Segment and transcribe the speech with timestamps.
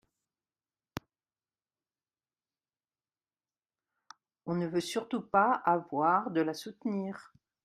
[4.47, 7.31] on ne veut surtout pas avoir de la soutenir.